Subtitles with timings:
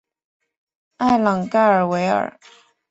[0.97, 2.39] 埃朗盖尔维尔。